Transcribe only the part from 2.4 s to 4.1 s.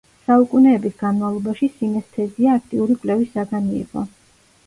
აქტიური კვლევის საგანი იყო.